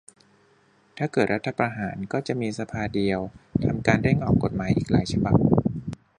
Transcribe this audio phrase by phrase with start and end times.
[0.97, 3.19] ถ้าเกิดรัฐประหารก็จะมีสภาเดียว
[3.65, 5.35] ทำการเร่งออกกฎหมายอีกหลายฉบับ